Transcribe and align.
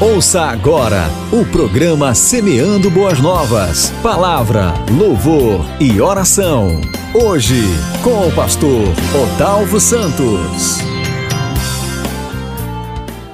Ouça 0.00 0.44
agora 0.44 1.10
o 1.30 1.44
programa 1.44 2.14
Semeando 2.14 2.90
Boas 2.90 3.20
Novas. 3.20 3.90
Palavra, 4.02 4.72
louvor 4.90 5.62
e 5.78 6.00
oração. 6.00 6.80
Hoje, 7.12 7.62
com 8.02 8.26
o 8.26 8.32
pastor 8.32 8.88
Odalvo 9.22 9.78
Santos. 9.78 10.78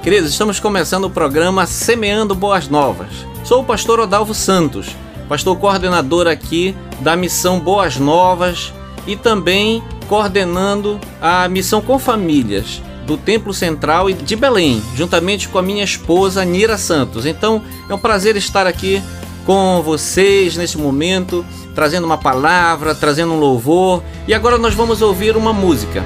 Queridos, 0.03 0.31
estamos 0.31 0.59
começando 0.59 1.05
o 1.05 1.09
programa 1.09 1.65
Semeando 1.65 2.35
Boas 2.35 2.67
Novas. 2.67 3.25
Sou 3.45 3.61
o 3.61 3.65
pastor 3.65 4.01
Odalvo 4.01 4.33
Santos, 4.33 4.93
pastor 5.29 5.57
coordenador 5.57 6.27
aqui 6.27 6.75
da 6.99 7.15
missão 7.15 7.61
Boas 7.61 7.95
Novas 7.95 8.73
e 9.07 9.15
também 9.15 9.81
coordenando 10.09 10.99
a 11.21 11.47
missão 11.47 11.81
com 11.81 11.97
famílias 11.97 12.81
do 13.07 13.17
Templo 13.17 13.53
Central 13.53 14.09
e 14.09 14.13
de 14.13 14.35
Belém, 14.35 14.83
juntamente 14.93 15.47
com 15.47 15.57
a 15.57 15.61
minha 15.61 15.83
esposa 15.83 16.43
Nira 16.43 16.77
Santos. 16.77 17.25
Então 17.25 17.63
é 17.89 17.93
um 17.93 17.97
prazer 17.97 18.35
estar 18.35 18.67
aqui 18.67 19.01
com 19.45 19.81
vocês 19.81 20.57
nesse 20.57 20.77
momento, 20.77 21.45
trazendo 21.73 22.05
uma 22.05 22.17
palavra, 22.17 22.93
trazendo 22.93 23.31
um 23.33 23.39
louvor. 23.39 24.03
E 24.27 24.33
agora 24.33 24.57
nós 24.57 24.73
vamos 24.73 25.01
ouvir 25.01 25.37
uma 25.37 25.53
música. 25.53 26.03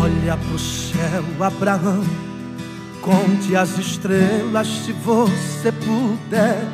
Olha 0.00 0.36
pro 0.36 0.58
céu, 0.58 1.24
Abraão, 1.40 2.02
conte 3.02 3.54
as 3.54 3.76
estrelas 3.78 4.66
se 4.66 4.92
você 4.92 5.70
puder. 5.70 6.66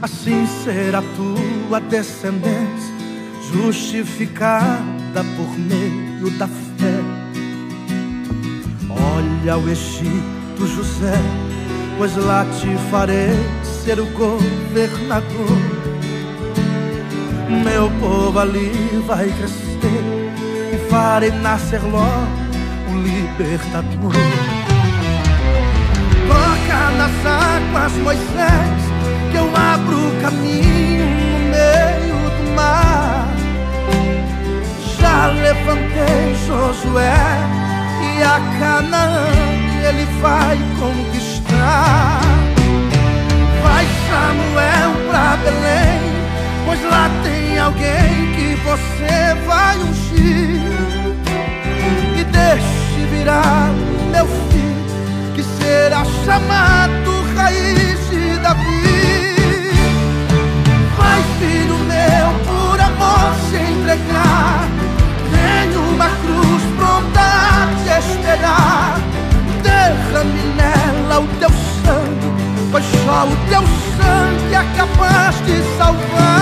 Assim 0.00 0.46
será 0.64 1.02
tua 1.16 1.80
descendência 1.80 2.94
justificada 3.52 5.22
por 5.36 5.58
meio 5.58 6.30
da 6.38 6.48
fé. 6.48 6.63
Olha 9.12 9.58
o 9.58 9.68
Egito, 9.68 10.66
José, 10.66 11.20
pois 11.98 12.16
lá 12.16 12.46
te 12.58 12.74
farei 12.90 13.36
ser 13.62 14.00
o 14.00 14.06
governador. 14.06 15.58
Meu 17.62 17.90
povo 18.00 18.38
ali 18.38 18.72
vai 19.06 19.26
crescer 19.26 20.24
e 20.72 20.90
farei 20.90 21.30
nascer 21.30 21.82
logo 21.82 22.44
o 22.90 22.96
libertador. 22.96 24.12
Toca 26.26 26.90
nas 26.96 27.26
águas, 27.26 27.92
Moisés, 28.02 28.82
que 29.30 29.36
eu 29.36 29.50
abro 29.54 29.96
o 29.96 30.20
caminho 30.22 31.04
no 31.04 31.38
meio 31.50 32.30
do 32.36 32.54
mar. 32.56 33.28
Já 34.98 35.26
levantei 35.26 36.34
Josué 36.46 37.73
e 38.16 38.22
a 38.22 38.40
Canaã 38.58 39.26
ele 39.88 40.06
vai 40.20 40.58
conquistar. 40.78 42.20
Vai 43.62 43.86
Samuel 44.08 44.92
pra 45.10 45.36
Belém, 45.36 46.00
pois 46.64 46.82
lá 46.84 47.10
tem 47.22 47.58
alguém 47.58 48.32
que 48.36 48.54
você 48.62 49.34
vai 49.46 49.78
ungir. 49.78 50.60
E 52.18 52.24
deixe 52.24 53.06
virar 53.10 53.70
meu 54.10 54.26
filho, 54.26 55.34
que 55.34 55.42
será 55.42 56.04
chamado 56.24 57.24
raiz 57.36 58.10
de 58.10 58.38
Davi. 58.38 59.34
Vai, 60.96 61.22
filho 61.38 61.78
meu, 61.78 62.28
por 62.44 62.80
amor 62.80 63.34
se 63.50 63.56
entregar. 63.56 64.68
Tem 65.32 65.76
uma 65.76 66.08
cruz 66.08 66.62
pronta 66.76 67.53
capaz 74.76 75.40
de 75.46 75.62
salvar. 75.78 76.33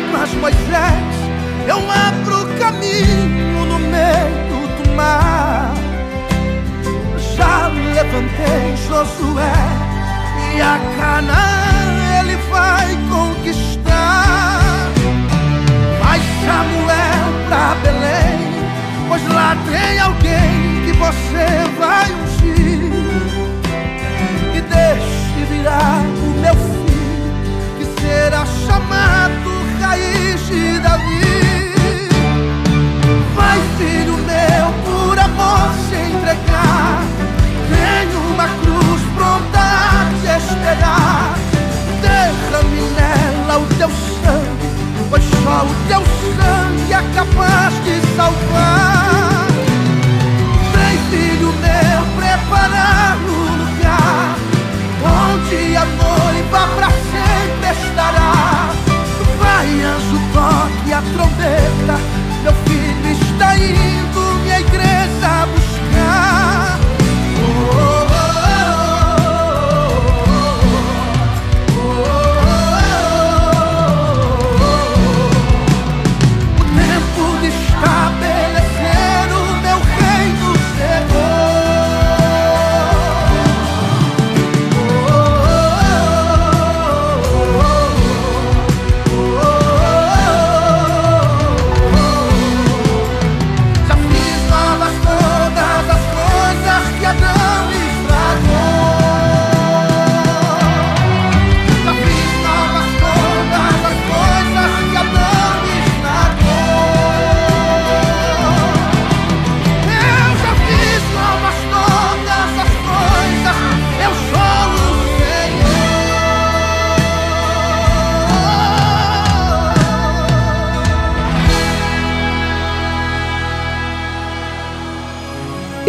Mas 0.00 0.32
Moisés, 0.34 1.14
eu 1.66 1.78
abro 1.90 2.42
o 2.42 2.58
caminho 2.58 3.66
no 3.66 3.78
meio 3.78 4.68
do 4.82 4.94
mar. 4.94 5.74
Já 7.36 7.68
levantei 7.68 8.76
Josué 8.88 9.52
e 10.56 10.60
a 10.60 10.78
Canaã 10.96 12.20
ele 12.20 12.36
vai 12.50 12.96
conquistar. 13.10 14.88
Vai 16.00 16.20
Samuel 16.44 17.48
pra 17.48 17.74
Belém, 17.82 18.38
pois 19.08 19.26
lá 19.28 19.56
tem 19.68 19.98
alguém 19.98 20.84
que 20.84 20.92
você 20.92 21.46
vai 21.78 22.12
ungir. 22.12 22.92
E 24.54 24.60
deixe 24.60 25.44
virar 25.50 26.02
o 26.02 26.40
meu 26.40 26.54
filho 26.54 26.78
que 27.78 28.00
será 28.00 28.46
chamado 28.46 29.57
caíste, 29.78 30.78
Davi. 30.80 31.20
Vai, 33.34 33.60
filho 33.78 34.16
meu, 34.18 34.72
por 34.84 35.18
amor. 35.18 35.97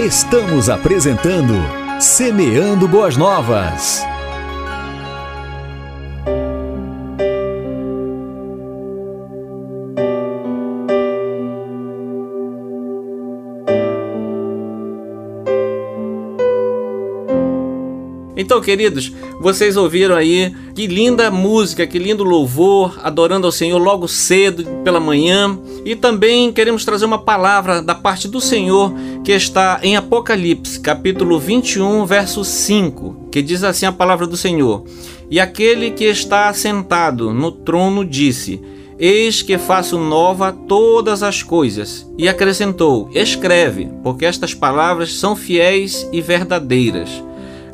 Estamos 0.10 0.70
apresentando 0.70 1.54
Semeando 2.00 2.88
Boas 2.88 3.16
Novas. 3.16 4.04
Então, 18.50 18.62
queridos, 18.62 19.14
vocês 19.40 19.78
ouviram 19.78 20.16
aí 20.16 20.52
que 20.74 20.88
linda 20.88 21.30
música, 21.30 21.86
que 21.86 22.00
lindo 22.00 22.24
louvor, 22.24 23.00
adorando 23.04 23.46
ao 23.46 23.52
Senhor 23.52 23.78
logo 23.78 24.08
cedo 24.08 24.66
pela 24.84 25.00
manhã. 25.00 25.56
E 25.86 25.96
também 25.96 26.52
queremos 26.52 26.84
trazer 26.84 27.06
uma 27.06 27.20
palavra 27.20 27.80
da 27.80 27.94
parte 27.94 28.28
do 28.28 28.42
Senhor 28.42 28.92
que 29.24 29.34
está 29.34 29.80
em 29.84 29.96
Apocalipse, 29.96 30.80
capítulo 30.80 31.40
21, 31.40 32.08
verso 32.08 32.44
5, 32.44 33.28
que 33.32 33.44
diz 33.44 33.64
assim 33.64 33.86
a 33.86 33.92
palavra 33.92 34.26
do 34.26 34.36
Senhor: 34.36 34.84
E 35.30 35.40
aquele 35.40 35.92
que 35.92 36.06
está 36.06 36.50
assentado 36.50 37.32
no 37.32 37.52
trono 37.52 38.04
disse: 38.04 38.60
Eis 38.98 39.44
que 39.44 39.60
faço 39.60 40.00
nova 40.00 40.52
todas 40.52 41.22
as 41.22 41.44
coisas. 41.44 42.12
E 42.18 42.28
acrescentou: 42.28 43.12
Escreve, 43.14 43.92
porque 44.02 44.26
estas 44.26 44.56
palavras 44.56 45.14
são 45.14 45.36
fiéis 45.36 46.10
e 46.12 46.20
verdadeiras. 46.20 47.29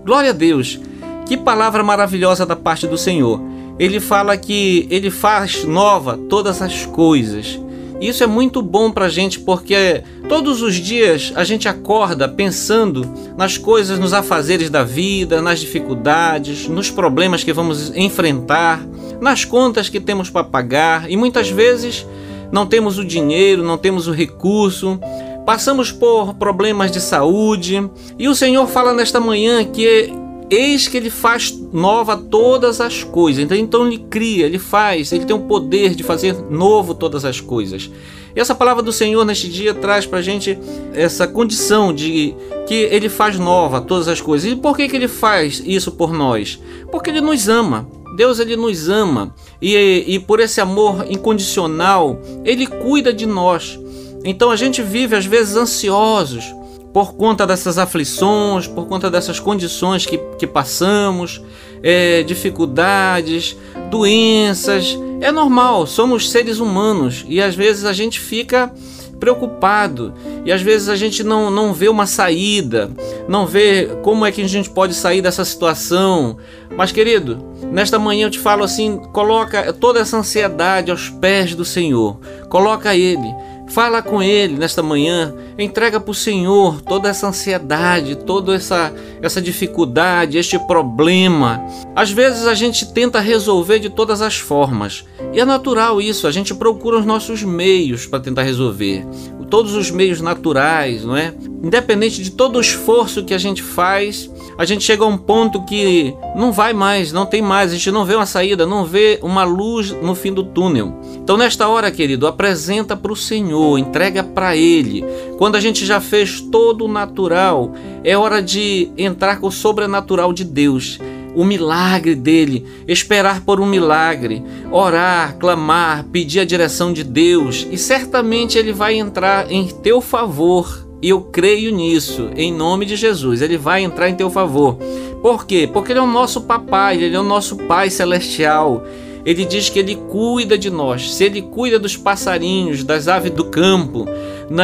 Glória 0.05 0.29
a 0.29 0.33
Deus! 0.33 0.79
Que 1.25 1.35
palavra 1.35 1.83
maravilhosa 1.83 2.45
da 2.45 2.55
parte 2.55 2.85
do 2.85 2.95
Senhor. 2.95 3.41
Ele 3.79 3.99
fala 3.99 4.37
que 4.37 4.87
ele 4.91 5.09
faz 5.09 5.63
nova 5.63 6.15
todas 6.29 6.61
as 6.61 6.85
coisas. 6.85 7.59
Isso 7.99 8.23
é 8.23 8.27
muito 8.27 8.61
bom 8.61 8.91
para 8.91 9.05
a 9.05 9.09
gente 9.09 9.39
porque 9.39 10.03
todos 10.29 10.61
os 10.61 10.75
dias 10.75 11.33
a 11.35 11.43
gente 11.43 11.67
acorda 11.67 12.29
pensando 12.29 13.11
nas 13.35 13.57
coisas, 13.57 13.97
nos 13.97 14.13
afazeres 14.13 14.69
da 14.69 14.83
vida, 14.83 15.41
nas 15.41 15.59
dificuldades, 15.59 16.67
nos 16.67 16.91
problemas 16.91 17.43
que 17.43 17.51
vamos 17.51 17.91
enfrentar, 17.95 18.85
nas 19.19 19.43
contas 19.43 19.89
que 19.89 19.99
temos 19.99 20.29
para 20.29 20.43
pagar 20.43 21.09
e 21.09 21.17
muitas 21.17 21.49
vezes 21.49 22.05
não 22.51 22.67
temos 22.67 22.99
o 22.99 23.03
dinheiro, 23.03 23.63
não 23.63 23.77
temos 23.77 24.07
o 24.07 24.11
recurso, 24.11 24.99
passamos 25.45 25.91
por 25.91 26.33
problemas 26.33 26.91
de 26.91 26.99
saúde 26.99 27.89
e 28.17 28.27
o 28.27 28.35
Senhor 28.35 28.67
fala 28.67 28.93
nesta 28.93 29.19
manhã 29.19 29.63
que 29.63 30.11
eis 30.49 30.87
que 30.87 30.97
ele 30.97 31.09
faz 31.09 31.57
nova 31.71 32.17
todas 32.17 32.79
as 32.81 33.03
coisas. 33.03 33.43
Então, 33.43 33.57
então 33.57 33.87
ele 33.87 33.99
cria, 34.09 34.45
ele 34.45 34.59
faz, 34.59 35.11
ele 35.11 35.25
tem 35.25 35.35
o 35.35 35.39
poder 35.39 35.95
de 35.95 36.03
fazer 36.03 36.33
novo 36.49 36.93
todas 36.93 37.25
as 37.25 37.39
coisas. 37.39 37.89
E 38.35 38.39
essa 38.39 38.53
palavra 38.53 38.83
do 38.83 38.91
Senhor 38.91 39.23
neste 39.23 39.47
dia 39.47 39.73
traz 39.73 40.05
para 40.05 40.19
a 40.19 40.21
gente 40.21 40.59
essa 40.93 41.27
condição 41.27 41.93
de 41.93 42.35
que 42.67 42.75
ele 42.75 43.07
faz 43.07 43.39
nova 43.39 43.79
todas 43.79 44.07
as 44.07 44.19
coisas. 44.19 44.51
E 44.51 44.55
por 44.55 44.75
que, 44.75 44.89
que 44.89 44.95
ele 44.95 45.07
faz 45.07 45.61
isso 45.65 45.91
por 45.91 46.11
nós? 46.11 46.59
Porque 46.91 47.09
ele 47.09 47.21
nos 47.21 47.47
ama. 47.47 47.87
Deus 48.15 48.39
ele 48.39 48.55
nos 48.55 48.87
ama 48.87 49.35
e, 49.61 50.05
e 50.07 50.19
por 50.19 50.39
esse 50.39 50.61
amor 50.61 51.05
incondicional 51.09 52.17
ele 52.45 52.65
cuida 52.65 53.11
de 53.11 53.25
nós. 53.25 53.77
Então 54.25 54.49
a 54.49 54.55
gente 54.55 54.81
vive 54.81 55.15
às 55.15 55.25
vezes 55.25 55.55
ansiosos 55.55 56.53
por 56.91 57.13
conta 57.13 57.45
dessas 57.45 57.77
aflições, 57.77 58.67
por 58.67 58.87
conta 58.87 59.11
dessas 59.11 59.39
condições 59.39 60.05
que, 60.05 60.17
que 60.39 60.47
passamos, 60.47 61.41
é, 61.83 62.23
dificuldades, 62.23 63.55
doenças. 63.91 64.97
É 65.21 65.31
normal, 65.31 65.85
somos 65.85 66.31
seres 66.31 66.59
humanos 66.59 67.23
e 67.27 67.39
às 67.41 67.53
vezes 67.53 67.85
a 67.85 67.93
gente 67.93 68.19
fica 68.19 68.73
preocupado 69.19 70.13
e 70.43 70.51
às 70.51 70.61
vezes 70.61 70.89
a 70.89 70.95
gente 70.95 71.23
não, 71.23 71.51
não 71.51 71.73
vê 71.73 71.87
uma 71.87 72.05
saída, 72.05 72.89
não 73.27 73.45
vê 73.45 73.89
como 74.01 74.25
é 74.25 74.31
que 74.31 74.41
a 74.41 74.47
gente 74.47 74.69
pode 74.69 74.93
sair 74.93 75.21
dessa 75.21 75.45
situação. 75.45 76.37
Mas, 76.75 76.91
querido, 76.91 77.37
nesta 77.71 77.99
manhã 77.99 78.27
eu 78.27 78.31
te 78.31 78.39
falo 78.39 78.63
assim: 78.63 78.97
coloca 79.13 79.71
toda 79.73 79.99
essa 79.99 80.17
ansiedade 80.17 80.91
aos 80.91 81.09
pés 81.09 81.53
do 81.53 81.63
Senhor, 81.63 82.19
coloca 82.49 82.95
Ele 82.95 83.33
Fala 83.67 84.01
com 84.01 84.21
Ele 84.21 84.57
nesta 84.57 84.83
manhã, 84.83 85.33
entrega 85.57 85.99
para 85.99 86.11
o 86.11 86.15
Senhor 86.15 86.81
toda 86.81 87.09
essa 87.09 87.27
ansiedade, 87.27 88.15
toda 88.15 88.55
essa, 88.55 88.93
essa 89.21 89.41
dificuldade, 89.41 90.37
este 90.37 90.57
problema. 90.59 91.65
Às 91.95 92.11
vezes 92.11 92.47
a 92.47 92.53
gente 92.53 92.93
tenta 92.93 93.19
resolver 93.19 93.79
de 93.79 93.89
todas 93.89 94.21
as 94.21 94.37
formas, 94.37 95.03
e 95.33 95.39
é 95.39 95.45
natural 95.45 95.99
isso, 95.99 96.27
a 96.27 96.31
gente 96.31 96.53
procura 96.53 96.99
os 96.99 97.05
nossos 97.05 97.43
meios 97.43 98.05
para 98.05 98.19
tentar 98.19 98.43
resolver, 98.43 99.05
todos 99.49 99.75
os 99.75 99.91
meios 99.91 100.21
naturais, 100.21 101.03
não 101.03 101.15
é? 101.15 101.33
Independente 101.63 102.21
de 102.21 102.31
todo 102.31 102.57
o 102.57 102.61
esforço 102.61 103.23
que 103.23 103.33
a 103.33 103.37
gente 103.37 103.61
faz, 103.61 104.29
a 104.57 104.65
gente 104.65 104.83
chega 104.83 105.03
a 105.03 105.07
um 105.07 105.17
ponto 105.17 105.63
que 105.65 106.15
não 106.35 106.51
vai 106.51 106.73
mais, 106.73 107.11
não 107.11 107.25
tem 107.25 107.41
mais, 107.41 107.71
a 107.71 107.75
gente 107.75 107.91
não 107.91 108.05
vê 108.05 108.15
uma 108.15 108.25
saída, 108.25 108.65
não 108.65 108.85
vê 108.85 109.19
uma 109.21 109.43
luz 109.43 109.91
no 109.91 110.15
fim 110.15 110.33
do 110.33 110.43
túnel. 110.43 110.93
Então, 111.15 111.37
nesta 111.37 111.67
hora, 111.67 111.91
querido, 111.91 112.27
apresenta 112.27 112.95
para 112.95 113.11
o 113.11 113.15
Senhor, 113.15 113.77
entrega 113.77 114.23
para 114.23 114.55
Ele. 114.55 115.03
Quando 115.37 115.55
a 115.55 115.59
gente 115.59 115.85
já 115.85 115.99
fez 115.99 116.39
todo 116.39 116.85
o 116.85 116.91
natural, 116.91 117.73
é 118.03 118.17
hora 118.17 118.41
de 118.41 118.91
entrar 118.97 119.39
com 119.39 119.47
o 119.47 119.51
sobrenatural 119.51 120.31
de 120.31 120.43
Deus 120.43 120.99
o 121.35 121.43
milagre 121.43 122.15
dele, 122.15 122.65
esperar 122.87 123.41
por 123.41 123.59
um 123.59 123.65
milagre, 123.65 124.41
orar, 124.71 125.35
clamar, 125.37 126.05
pedir 126.05 126.39
a 126.39 126.45
direção 126.45 126.93
de 126.93 127.03
Deus 127.03 127.67
e 127.69 127.77
certamente 127.77 128.57
ele 128.57 128.71
vai 128.71 128.95
entrar 128.95 129.51
em 129.51 129.67
teu 129.67 129.99
favor 129.99 130.84
e 131.01 131.09
eu 131.09 131.21
creio 131.21 131.71
nisso, 131.71 132.29
em 132.35 132.51
nome 132.51 132.85
de 132.85 132.95
Jesus. 132.95 133.41
Ele 133.41 133.57
vai 133.57 133.83
entrar 133.83 134.09
em 134.09 134.15
teu 134.15 134.29
favor. 134.29 134.75
Por 135.21 135.45
quê? 135.45 135.69
Porque 135.71 135.91
Ele 135.91 135.99
é 135.99 136.01
o 136.03 136.07
nosso 136.07 136.41
papai, 136.41 137.01
Ele 137.01 137.15
é 137.15 137.19
o 137.19 137.23
nosso 137.23 137.57
Pai 137.57 137.89
celestial. 137.89 138.83
Ele 139.25 139.43
diz 139.45 139.69
que 139.69 139.79
Ele 139.79 139.95
cuida 139.95 140.57
de 140.57 140.69
nós. 140.69 141.13
Se 141.13 141.23
Ele 141.23 141.41
cuida 141.41 141.79
dos 141.79 141.97
passarinhos, 141.97 142.83
das 142.83 143.07
aves 143.07 143.31
do 143.31 143.45
campo, 143.45 144.05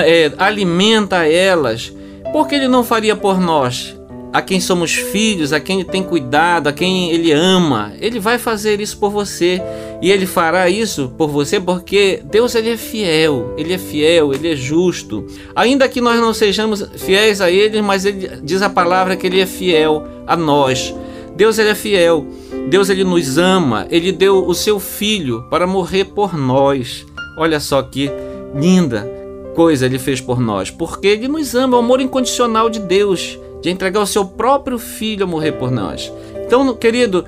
é, 0.05 0.31
alimenta 0.37 1.25
elas, 1.27 1.91
por 2.31 2.47
que 2.47 2.55
Ele 2.55 2.67
não 2.67 2.83
faria 2.83 3.15
por 3.15 3.39
nós? 3.39 3.95
a 4.33 4.41
quem 4.41 4.59
somos 4.59 4.93
filhos, 4.93 5.51
a 5.51 5.59
quem 5.59 5.81
ele 5.81 5.89
tem 5.89 6.01
cuidado, 6.01 6.67
a 6.67 6.73
quem 6.73 7.11
ele 7.11 7.31
ama, 7.31 7.91
ele 7.99 8.19
vai 8.19 8.37
fazer 8.37 8.79
isso 8.79 8.97
por 8.97 9.09
você. 9.09 9.61
E 10.01 10.11
ele 10.11 10.25
fará 10.25 10.67
isso 10.67 11.13
por 11.15 11.29
você 11.29 11.59
porque 11.59 12.21
Deus 12.25 12.55
ele 12.55 12.71
é 12.71 12.77
fiel, 12.77 13.53
ele 13.55 13.73
é 13.73 13.77
fiel, 13.77 14.33
ele 14.33 14.51
é 14.51 14.55
justo. 14.55 15.25
Ainda 15.55 15.87
que 15.87 16.01
nós 16.01 16.19
não 16.19 16.33
sejamos 16.33 16.83
fiéis 16.97 17.39
a 17.39 17.51
ele, 17.51 17.81
mas 17.81 18.03
ele 18.03 18.27
diz 18.43 18.61
a 18.63 18.69
palavra 18.69 19.15
que 19.15 19.27
ele 19.27 19.39
é 19.39 19.45
fiel 19.45 20.07
a 20.25 20.35
nós. 20.35 20.93
Deus 21.35 21.59
ele 21.59 21.69
é 21.69 21.75
fiel. 21.75 22.25
Deus 22.69 22.89
ele 22.89 23.03
nos 23.03 23.37
ama. 23.37 23.85
Ele 23.91 24.11
deu 24.11 24.45
o 24.45 24.53
seu 24.55 24.79
filho 24.79 25.43
para 25.49 25.67
morrer 25.67 26.05
por 26.05 26.35
nós. 26.35 27.05
Olha 27.37 27.59
só 27.59 27.81
que 27.83 28.09
linda 28.55 29.07
coisa 29.55 29.85
ele 29.85 29.99
fez 29.99 30.19
por 30.21 30.39
nós, 30.39 30.71
porque 30.71 31.07
ele 31.07 31.27
nos 31.27 31.53
ama, 31.55 31.75
o 31.75 31.79
amor 31.79 31.99
incondicional 31.99 32.69
de 32.69 32.79
Deus 32.79 33.37
de 33.61 33.69
entregar 33.69 34.01
o 34.01 34.07
seu 34.07 34.25
próprio 34.25 34.79
filho 34.79 35.23
a 35.23 35.27
morrer 35.27 35.51
por 35.53 35.69
nós. 35.69 36.11
Então, 36.45 36.73
querido, 36.73 37.25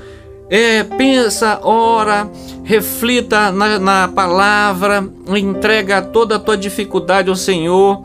é, 0.56 0.84
pensa, 0.84 1.60
ora, 1.64 2.30
reflita 2.64 3.52
na, 3.52 3.80
na 3.80 4.08
palavra, 4.08 5.04
entrega 5.36 6.00
toda 6.00 6.36
a 6.36 6.40
tua 6.40 6.56
dificuldade 6.56 7.28
ao 7.28 7.36
Senhor, 7.36 8.04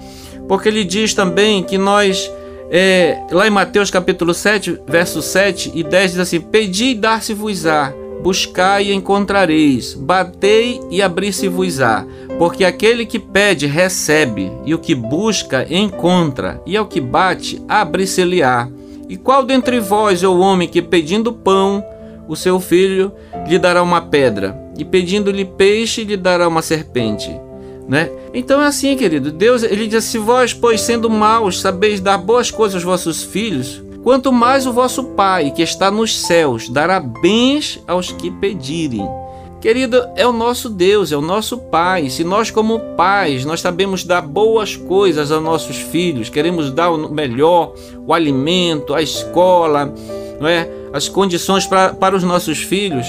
porque 0.49 0.71
ele 0.71 0.83
diz 0.83 1.13
também 1.13 1.63
que 1.63 1.77
nós, 1.77 2.33
é, 2.71 3.21
lá 3.31 3.47
em 3.47 3.51
Mateus 3.51 3.91
capítulo 3.91 4.33
7, 4.33 4.81
verso 4.87 5.21
7 5.21 5.73
e 5.75 5.83
10, 5.83 6.13
diz 6.13 6.21
assim: 6.21 6.41
Pedi 6.41 6.93
e 6.93 6.95
dar-se-vos-á, 6.95 7.93
buscai 8.23 8.85
e 8.85 8.95
encontrareis, 8.95 9.93
batei 9.93 10.81
e 10.91 11.03
abrir-se-vos-á. 11.03 12.07
Porque 12.39 12.65
aquele 12.65 13.05
que 13.05 13.19
pede, 13.19 13.67
recebe, 13.67 14.51
e 14.65 14.75
o 14.75 14.79
que 14.79 14.95
busca, 14.95 15.67
encontra, 15.69 16.63
e 16.65 16.79
ao 16.79 16.87
que 16.87 16.99
bate, 16.99 17.61
abre-se-lhe-á. 17.69 18.71
E 19.07 19.19
qual 19.19 19.45
dentre 19.45 19.81
vós 19.81 20.23
é 20.23 20.29
o 20.29 20.39
homem 20.39 20.67
que, 20.67 20.81
pedindo 20.81 21.31
pão, 21.31 21.85
o 22.29 22.37
seu 22.37 22.61
filho 22.61 23.11
lhe 23.49 23.59
dará 23.59 23.83
uma 23.83 24.03
pedra, 24.03 24.57
e 24.79 24.85
pedindo-lhe 24.85 25.45
peixe, 25.45 26.05
lhe 26.05 26.17
dará 26.17 26.47
uma 26.47 26.63
serpente? 26.63 27.29
Né? 27.89 28.11
Então 28.35 28.61
é 28.61 28.67
assim, 28.67 28.95
querido. 28.97 29.33
Deus 29.33 29.63
ele 29.63 29.87
diz: 29.87 30.05
Se 30.05 30.19
vós, 30.19 30.53
pois 30.53 30.83
sendo 30.83 31.09
maus, 31.09 31.61
sabeis 31.61 32.01
dar 32.01 32.19
boas 32.19 32.51
coisas 32.51 32.75
aos 32.75 32.85
vossos 32.85 33.23
filhos, 33.23 33.83
quanto 34.05 34.31
mais 34.31 34.67
o 34.67 34.73
vosso 34.73 35.03
Pai, 35.05 35.51
que 35.51 35.63
está 35.63 35.91
nos 35.91 36.15
céus, 36.27 36.69
dará 36.69 37.01
bens 37.01 37.83
aos 37.87 38.13
que 38.13 38.31
pedirem. 38.31 39.09
Querido, 39.61 40.09
é 40.15 40.25
o 40.25 40.33
nosso 40.33 40.71
Deus, 40.71 41.11
é 41.11 41.17
o 41.17 41.21
nosso 41.21 41.59
Pai. 41.59 42.09
Se 42.11 42.23
nós, 42.23 42.49
como 42.49 42.79
pais, 42.97 43.45
nós 43.45 43.61
sabemos 43.61 44.05
dar 44.05 44.21
boas 44.21 44.77
coisas 44.77 45.33
aos 45.33 45.43
nossos 45.43 45.79
filhos, 45.79 46.29
queremos 46.29 46.71
dar 46.71 46.91
o 46.91 47.13
melhor, 47.13 47.73
o 48.07 48.15
alimento, 48.15 48.95
a 48.95 49.03
escola, 49.03 49.93
não 50.41 50.49
é? 50.49 50.69
as 50.93 51.09
condições 51.09 51.67
pra, 51.67 51.93
para 51.93 52.17
os 52.17 52.23
nossos 52.23 52.59
filhos. 52.59 53.07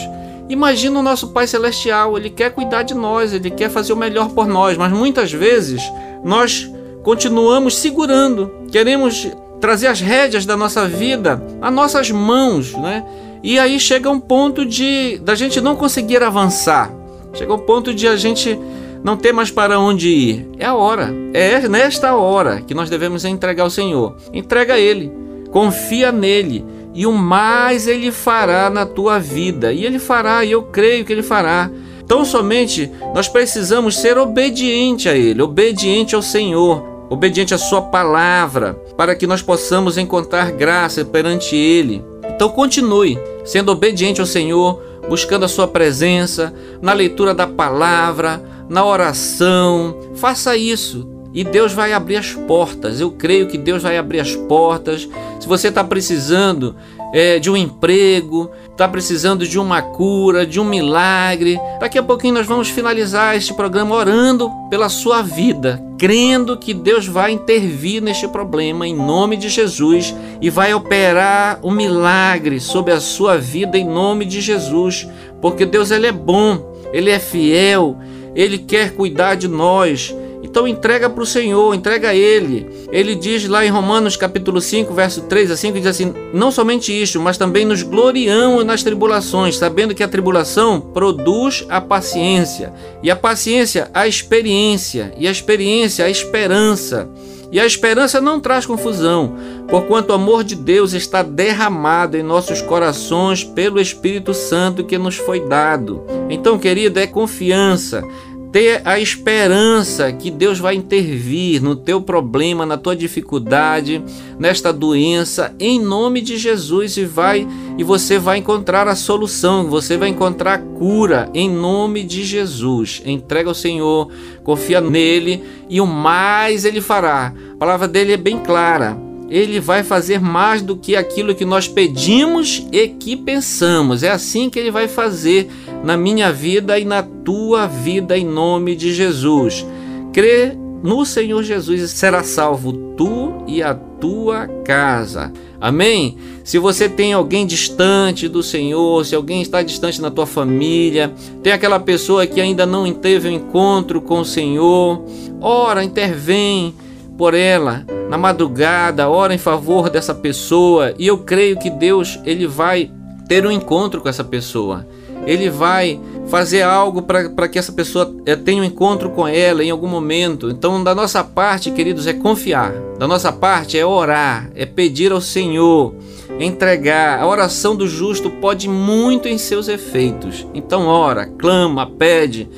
Imagina 0.50 1.00
o 1.00 1.04
nosso 1.04 1.30
Pai 1.30 1.48
Celestial, 1.48 2.18
Ele 2.18 2.30
quer 2.30 2.52
cuidar 2.52 2.84
de 2.84 2.94
nós, 2.94 3.34
Ele 3.34 3.50
quer 3.50 3.70
fazer 3.70 3.94
o 3.94 3.98
melhor 3.98 4.30
por 4.30 4.48
nós, 4.48 4.78
mas 4.78 4.92
muitas 4.92 5.32
vezes 5.32 5.82
nós 6.24 6.70
continuamos 7.04 7.78
segurando, 7.78 8.52
queremos 8.72 9.28
trazer 9.62 9.88
as 9.88 10.02
rédeas 10.02 10.46
da 10.46 10.58
nossa 10.58 10.88
vida 10.88 11.44
a 11.62 11.70
nossas 11.70 12.10
mãos, 12.10 12.74
né? 12.74 13.06
E 13.44 13.58
aí 13.58 13.80
chega 13.80 14.10
um 14.10 14.20
ponto 14.20 14.66
de 14.66 15.18
da 15.20 15.36
gente 15.36 15.62
não 15.62 15.76
conseguir 15.76 16.22
avançar. 16.24 16.92
Chega 17.34 17.54
um 17.54 17.60
ponto 17.60 17.94
de 17.94 18.08
a 18.08 18.16
gente 18.16 18.60
não 19.04 19.16
ter 19.16 19.32
mais 19.32 19.50
para 19.50 19.80
onde 19.80 20.10
ir. 20.10 20.48
É 20.58 20.66
a 20.66 20.76
hora. 20.76 21.14
É 21.34 21.68
nesta 21.70 22.16
hora 22.16 22.62
que 22.62 22.74
nós 22.74 22.90
devemos 22.90 23.24
entregar 23.24 23.64
ao 23.64 23.70
Senhor. 23.70 24.16
Entrega 24.34 24.74
a 24.74 24.80
Ele. 24.80 25.12
Confia 25.52 26.12
nele. 26.12 26.66
E 26.94 27.06
o 27.06 27.12
mais 27.12 27.88
Ele 27.88 28.12
fará 28.12 28.70
na 28.70 28.86
tua 28.86 29.20
vida. 29.20 29.72
E 29.72 29.86
Ele 29.86 30.00
fará, 30.00 30.44
e 30.44 30.52
eu 30.52 30.64
creio 30.64 31.06
que 31.06 31.14
Ele 31.14 31.24
fará. 31.24 31.70
Tão 32.08 32.26
somente 32.26 32.92
nós 33.14 33.28
precisamos 33.28 33.98
ser 33.98 34.18
obediente 34.18 35.08
a 35.08 35.16
Ele, 35.16 35.42
obediente 35.42 36.16
ao 36.16 36.24
Senhor, 36.24 36.84
obediente 37.10 37.54
à 37.54 37.58
Sua 37.58 37.84
palavra, 37.84 38.74
para 38.98 39.16
que 39.16 39.28
nós 39.28 39.44
possamos 39.44 39.98
encontrar 39.98 40.52
graça 40.52 41.06
perante 41.06 41.56
Ele. 41.56 42.04
Então 42.28 42.50
continue 42.50 43.20
sendo 43.46 43.72
obediente 43.72 44.20
ao 44.20 44.26
Senhor, 44.26 44.82
buscando 45.08 45.46
a 45.46 45.48
Sua 45.48 45.68
presença, 45.68 46.54
na 46.82 46.94
leitura 46.94 47.34
da 47.34 47.46
palavra, 47.46 48.44
na 48.68 48.84
oração. 48.84 49.96
Faça 50.16 50.58
isso. 50.58 51.19
E 51.34 51.44
Deus 51.44 51.74
vai 51.74 51.94
abrir 51.94 52.18
as 52.18 52.34
portas. 52.34 53.00
Eu 53.00 53.12
creio 53.12 53.48
que 53.48 53.58
Deus 53.58 53.84
vai 53.84 53.98
abrir 53.98 54.20
as 54.20 54.36
portas. 54.36 55.08
Se 55.40 55.48
você 55.48 55.68
está 55.68 55.84
precisando 55.84 56.76
é, 57.14 57.40
de 57.40 57.50
um 57.50 57.58
emprego, 57.58 58.50
está 58.72 58.88
precisando 58.88 59.48
de 59.48 59.60
uma 59.60 59.82
cura, 59.82 60.46
de 60.46 60.60
um 60.60 60.64
milagre. 60.64 61.60
Daqui 61.80 61.98
a 61.98 62.04
pouquinho 62.04 62.36
nós 62.36 62.48
vamos 62.48 62.70
finalizar 62.70 63.36
este 63.36 63.54
programa 63.54 63.96
orando 63.96 64.50
pela 64.70 64.90
sua 64.90 65.22
vida, 65.22 65.84
crendo 65.98 66.58
que 66.58 66.74
Deus 66.74 67.06
vai 67.06 67.32
intervir 67.32 68.02
neste 68.02 68.28
problema 68.28 68.88
em 68.88 68.96
nome 68.96 69.38
de 69.38 69.50
Jesus 69.50 70.16
e 70.42 70.50
vai 70.50 70.74
operar 70.74 71.60
o 71.62 71.70
um 71.70 71.72
milagre 71.72 72.60
sobre 72.60 72.94
a 72.94 73.00
sua 73.00 73.38
vida 73.38 73.78
em 73.78 73.86
nome 73.86 74.26
de 74.26 74.40
Jesus, 74.40 75.08
porque 75.42 75.66
Deus 75.66 75.92
ele 75.92 76.08
é 76.08 76.12
bom, 76.12 76.74
ele 76.94 77.10
é 77.10 77.20
fiel, 77.20 77.98
ele 78.36 78.58
quer 78.58 78.94
cuidar 78.94 79.36
de 79.36 79.48
nós. 79.48 80.16
Então 80.50 80.68
entrega 80.68 81.10
para 81.10 81.22
o 81.22 81.26
Senhor, 81.28 81.76
entrega 81.76 82.10
a 82.10 82.16
Ele. 82.16 82.68
Ele 82.92 83.14
diz 83.14 83.48
lá 83.48 83.64
em 83.64 83.70
Romanos 83.70 84.18
capítulo 84.18 84.60
5, 84.60 84.92
verso 84.94 85.22
3 85.22 85.52
a 85.52 85.58
5, 85.58 85.78
diz 85.78 85.86
assim, 85.86 86.14
não 86.34 86.52
somente 86.52 86.92
isto, 86.92 87.20
mas 87.20 87.38
também 87.38 87.66
nos 87.66 87.84
gloriamos 87.84 88.66
nas 88.66 88.82
tribulações, 88.82 89.58
sabendo 89.58 89.94
que 89.94 90.04
a 90.04 90.08
tribulação 90.08 90.82
produz 90.82 91.66
a 91.70 91.80
paciência, 91.80 92.74
e 93.04 93.12
a 93.12 93.16
paciência 93.16 93.92
a 93.94 94.08
experiência, 94.08 95.14
e 95.18 95.28
a 95.28 95.32
experiência 95.32 96.06
a 96.06 96.10
esperança. 96.10 97.08
E 97.52 97.60
a 97.60 97.66
esperança 97.66 98.22
não 98.22 98.40
traz 98.40 98.66
confusão, 98.66 99.36
porquanto 99.68 100.12
o 100.12 100.14
amor 100.14 100.44
de 100.44 100.56
Deus 100.56 100.94
está 100.94 101.24
derramado 101.24 102.16
em 102.16 102.22
nossos 102.22 102.62
corações 102.62 103.44
pelo 103.44 103.82
Espírito 103.82 104.36
Santo 104.36 104.84
que 104.84 105.00
nos 105.00 105.16
foi 105.16 105.40
dado. 105.48 106.04
Então, 106.30 106.60
querido, 106.60 107.00
é 107.00 107.08
confiança, 107.08 108.04
ter 108.52 108.82
a 108.86 109.00
esperança 109.00 110.12
que 110.12 110.32
Deus 110.32 110.60
vai 110.60 110.76
intervir 110.76 111.62
no 111.62 111.76
teu 111.76 112.02
problema, 112.02 112.66
na 112.66 112.78
tua 112.78 112.96
dificuldade, 112.96 114.04
nesta 114.40 114.74
doença, 114.74 115.54
em 115.60 115.80
nome 115.80 116.22
de 116.22 116.38
Jesus 116.38 116.98
e 116.98 117.06
vai 117.06 117.48
e 117.78 117.84
você 117.84 118.18
vai 118.18 118.38
encontrar 118.38 118.88
a 118.88 118.96
solução, 118.96 119.70
você 119.70 119.98
vai 119.98 120.10
encontrar 120.10 120.54
a 120.56 120.58
cura 120.58 121.30
em 121.34 121.50
nome 121.50 122.04
de 122.04 122.24
Jesus. 122.24 123.02
Entrega 123.06 123.50
ao 123.50 123.56
Senhor, 123.56 124.12
confia 124.44 124.82
nele 124.82 125.44
e 125.70 125.80
o 125.80 125.86
mais 125.86 126.66
ele 126.66 126.82
fará. 126.82 127.34
A 127.54 127.58
palavra 127.58 127.88
dele 127.88 128.14
é 128.14 128.18
bem 128.18 128.40
clara. 128.40 129.09
Ele 129.30 129.60
vai 129.60 129.84
fazer 129.84 130.20
mais 130.20 130.62
do 130.62 130.76
que 130.76 130.96
aquilo 130.96 131.36
que 131.36 131.46
nós 131.46 131.68
pedimos 131.68 132.66
e 132.72 132.88
que 132.88 133.16
pensamos. 133.16 134.04
É 134.04 134.10
assim 134.10 134.50
que 134.50 134.58
ele 134.58 134.72
vai 134.72 134.88
fazer 134.88 135.50
na 135.84 135.96
minha 135.96 136.32
vida 136.32 136.80
e 136.80 136.86
na 136.86 137.04
tua 137.04 137.68
vida, 137.68 138.18
em 138.18 138.26
nome 138.26 138.76
de 138.76 138.94
Jesus. 138.94 139.66
Crê 140.12 140.58
no 140.82 141.06
Senhor 141.06 141.44
Jesus 141.44 141.82
e 141.82 141.88
será 141.88 142.24
salvo 142.24 142.74
tu 142.96 143.44
e 143.48 143.62
a 143.62 143.74
tua 143.74 144.48
casa. 144.66 145.32
Amém? 145.60 146.18
Se 146.44 146.58
você 146.58 146.88
tem 146.88 147.12
alguém 147.12 147.46
distante 147.46 148.30
do 148.30 148.42
Senhor, 148.42 149.06
se 149.06 149.14
alguém 149.14 149.42
está 149.42 149.62
distante 149.62 150.02
na 150.02 150.10
tua 150.10 150.26
família, 150.26 151.14
tem 151.44 151.52
aquela 151.52 151.80
pessoa 151.80 152.26
que 152.26 152.40
ainda 152.40 152.66
não 152.66 152.92
teve 152.94 153.28
um 153.28 153.34
encontro 153.34 154.02
com 154.02 154.22
o 154.22 154.26
Senhor, 154.26 155.04
ora, 155.42 155.84
intervém 155.84 156.74
por 157.20 157.34
ela 157.34 157.86
na 158.10 158.18
madrugada, 158.18 159.10
ora 159.10 159.36
em 159.36 159.38
favor 159.38 159.90
dessa 159.90 160.16
pessoa, 160.16 160.96
e 160.98 161.06
eu 161.06 161.18
creio 161.18 161.60
que 161.60 161.70
Deus 161.70 162.18
ele 162.26 162.48
vai 162.48 162.90
ter 163.28 163.46
um 163.46 163.52
encontro 163.52 164.02
com 164.02 164.10
essa 164.10 164.24
pessoa 164.24 164.88
ele 165.26 165.50
vai 165.50 166.00
fazer 166.28 166.62
algo 166.62 167.02
para 167.02 167.48
que 167.48 167.60
essa 167.60 167.72
pessoa 167.72 168.16
eh, 168.26 168.36
tenha 168.36 168.62
um 168.62 168.66
encontro 168.66 169.10
com 169.10 169.28
ela 169.28 169.64
em 169.64 169.70
algum 169.70 169.88
momento. 169.88 170.50
Então, 170.50 170.84
da 170.84 170.94
nossa 170.96 171.24
parte, 171.24 171.72
queridos, 171.72 172.08
é 172.08 172.14
confiar. 172.14 172.72
Da 172.98 173.08
nossa 173.08 173.32
parte 173.32 173.78
é 173.78 173.86
orar, 173.86 174.50
é 174.56 174.66
pedir 174.66 175.12
ao 175.12 175.22
Senhor, 175.22 175.94
entregar. 176.40 177.20
A 177.20 177.28
oração 177.28 177.76
do 177.76 177.88
justo 177.88 178.30
pode 178.30 178.68
muito 178.68 179.28
em 179.28 179.38
seus 179.38 179.68
efeitos. 179.68 180.48
Então, 180.54 180.88
ora, 180.88 181.26
clama, 181.26 181.86
pede. 181.86 182.50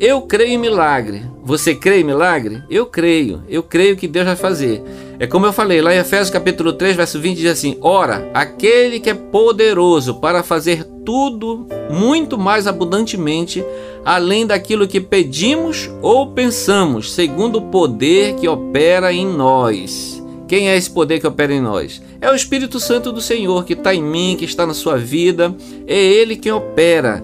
Eu 0.00 0.22
creio 0.22 0.52
em 0.52 0.58
milagre. 0.58 1.24
Você 1.42 1.74
crê 1.74 2.00
em 2.00 2.04
milagre? 2.04 2.62
Eu 2.70 2.86
creio. 2.86 3.42
Eu 3.48 3.64
creio 3.64 3.96
que 3.96 4.06
Deus 4.06 4.26
vai 4.26 4.36
fazer. 4.36 4.80
É 5.18 5.26
como 5.26 5.44
eu 5.44 5.52
falei 5.52 5.82
lá 5.82 5.92
em 5.92 5.98
Efésios 5.98 6.30
capítulo 6.30 6.72
3, 6.72 6.94
verso 6.94 7.18
20 7.18 7.36
diz 7.36 7.50
assim: 7.50 7.76
Ora, 7.80 8.30
aquele 8.32 9.00
que 9.00 9.10
é 9.10 9.14
poderoso 9.14 10.14
para 10.20 10.44
fazer 10.44 10.84
tudo 11.04 11.66
muito 11.90 12.38
mais 12.38 12.68
abundantemente, 12.68 13.64
além 14.04 14.46
daquilo 14.46 14.86
que 14.86 15.00
pedimos 15.00 15.90
ou 16.00 16.28
pensamos, 16.28 17.12
segundo 17.12 17.58
o 17.58 17.62
poder 17.62 18.36
que 18.36 18.46
opera 18.46 19.12
em 19.12 19.26
nós. 19.26 20.22
Quem 20.46 20.68
é 20.68 20.76
esse 20.76 20.90
poder 20.90 21.18
que 21.18 21.26
opera 21.26 21.52
em 21.52 21.60
nós? 21.60 22.00
É 22.20 22.30
o 22.30 22.36
Espírito 22.36 22.78
Santo 22.78 23.10
do 23.10 23.20
Senhor 23.20 23.64
que 23.64 23.72
está 23.72 23.92
em 23.92 24.02
mim, 24.02 24.36
que 24.38 24.44
está 24.44 24.64
na 24.64 24.74
sua 24.74 24.96
vida. 24.96 25.52
É 25.88 25.98
Ele 25.98 26.36
quem 26.36 26.52
opera. 26.52 27.20